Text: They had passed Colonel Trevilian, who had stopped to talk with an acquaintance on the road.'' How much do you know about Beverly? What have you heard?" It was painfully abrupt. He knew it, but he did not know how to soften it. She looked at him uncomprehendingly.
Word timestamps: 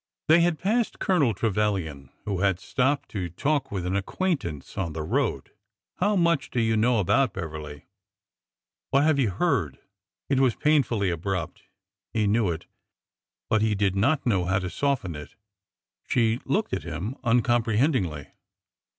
They 0.29 0.41
had 0.41 0.57
passed 0.57 0.97
Colonel 0.97 1.35
Trevilian, 1.35 2.09
who 2.25 2.39
had 2.39 2.59
stopped 2.59 3.07
to 3.09 3.29
talk 3.29 3.71
with 3.71 3.85
an 3.85 3.95
acquaintance 3.95 4.75
on 4.75 4.93
the 4.93 5.03
road.'' 5.03 5.51
How 5.99 6.15
much 6.15 6.49
do 6.49 6.59
you 6.59 6.75
know 6.75 6.97
about 6.99 7.33
Beverly? 7.33 7.85
What 8.89 9.03
have 9.03 9.19
you 9.19 9.29
heard?" 9.29 9.77
It 10.29 10.39
was 10.39 10.55
painfully 10.55 11.11
abrupt. 11.11 11.65
He 12.13 12.25
knew 12.25 12.49
it, 12.49 12.65
but 13.47 13.61
he 13.61 13.75
did 13.75 13.95
not 13.95 14.25
know 14.25 14.45
how 14.45 14.57
to 14.57 14.71
soften 14.71 15.15
it. 15.15 15.35
She 16.07 16.39
looked 16.45 16.73
at 16.73 16.81
him 16.81 17.15
uncomprehendingly. 17.23 18.29